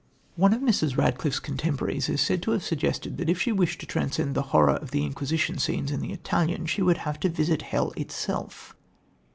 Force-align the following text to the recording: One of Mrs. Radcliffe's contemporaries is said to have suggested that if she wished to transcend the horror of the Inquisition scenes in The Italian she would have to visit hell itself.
One 0.35 0.51
of 0.51 0.61
Mrs. 0.61 0.97
Radcliffe's 0.97 1.39
contemporaries 1.39 2.09
is 2.09 2.21
said 2.21 2.41
to 2.41 2.51
have 2.53 2.63
suggested 2.63 3.17
that 3.17 3.29
if 3.29 3.39
she 3.39 3.51
wished 3.51 3.79
to 3.81 3.85
transcend 3.85 4.33
the 4.33 4.41
horror 4.49 4.73
of 4.73 4.89
the 4.89 5.05
Inquisition 5.05 5.59
scenes 5.59 5.91
in 5.91 5.99
The 5.99 6.11
Italian 6.11 6.65
she 6.65 6.81
would 6.81 6.97
have 7.05 7.19
to 7.19 7.29
visit 7.29 7.61
hell 7.61 7.91
itself. 7.95 8.75